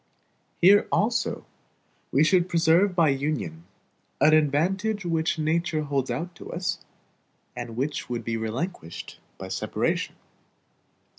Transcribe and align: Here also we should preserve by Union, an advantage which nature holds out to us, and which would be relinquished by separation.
Here 0.59 0.87
also 0.91 1.45
we 2.11 2.23
should 2.23 2.49
preserve 2.49 2.95
by 2.95 3.09
Union, 3.09 3.65
an 4.19 4.33
advantage 4.33 5.05
which 5.05 5.37
nature 5.37 5.83
holds 5.83 6.09
out 6.09 6.33
to 6.37 6.51
us, 6.51 6.83
and 7.55 7.75
which 7.77 8.09
would 8.09 8.23
be 8.25 8.35
relinquished 8.35 9.19
by 9.37 9.47
separation. 9.49 10.15